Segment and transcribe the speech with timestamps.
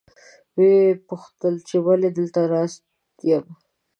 [0.57, 2.83] ویې پوښتل چې ولې دلته ناست
[3.29, 3.45] یم.